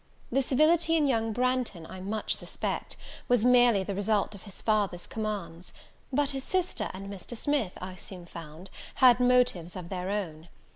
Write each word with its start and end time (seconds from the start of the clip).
The 0.31 0.41
civility 0.41 0.95
in 0.97 1.07
young 1.07 1.31
Branghton, 1.31 1.85
I 1.87 1.99
much 1.99 2.33
suspect, 2.35 2.97
was 3.27 3.45
merely 3.45 3.83
the 3.83 3.93
result 3.93 4.33
of 4.33 4.41
his 4.41 4.59
father's 4.59 5.05
commands; 5.05 5.73
but 6.11 6.31
his 6.31 6.43
sister 6.43 6.89
and 6.91 7.07
Mr. 7.07 7.37
Smith, 7.37 7.77
I 7.79 7.93
soon 7.93 8.25
found, 8.25 8.71
had 8.95 9.19
motives 9.19 9.75
of 9.75 9.89
their 9.89 10.09
own. 10.09 10.47